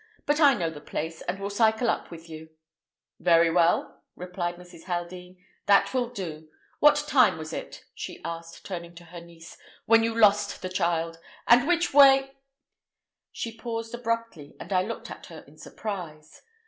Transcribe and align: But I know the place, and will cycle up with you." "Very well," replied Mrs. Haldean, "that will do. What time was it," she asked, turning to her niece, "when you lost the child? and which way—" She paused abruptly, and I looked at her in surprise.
But 0.25 0.39
I 0.39 0.55
know 0.55 0.71
the 0.71 0.81
place, 0.81 1.21
and 1.21 1.39
will 1.39 1.51
cycle 1.51 1.87
up 1.87 2.09
with 2.09 2.27
you." 2.27 2.49
"Very 3.19 3.51
well," 3.51 4.01
replied 4.15 4.55
Mrs. 4.55 4.85
Haldean, 4.85 5.37
"that 5.67 5.93
will 5.93 6.09
do. 6.09 6.49
What 6.79 7.05
time 7.07 7.37
was 7.37 7.53
it," 7.53 7.85
she 7.93 8.19
asked, 8.25 8.65
turning 8.65 8.95
to 8.95 9.03
her 9.05 9.21
niece, 9.21 9.59
"when 9.85 10.01
you 10.01 10.15
lost 10.19 10.63
the 10.63 10.69
child? 10.69 11.19
and 11.47 11.67
which 11.67 11.93
way—" 11.93 12.33
She 13.31 13.55
paused 13.55 13.93
abruptly, 13.93 14.55
and 14.59 14.73
I 14.73 14.81
looked 14.81 15.11
at 15.11 15.27
her 15.27 15.41
in 15.41 15.59
surprise. 15.59 16.41